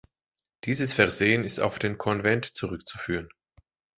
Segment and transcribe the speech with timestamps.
[0.63, 3.29] Dieses Versehen ist auf den Konvent zurückzuführen.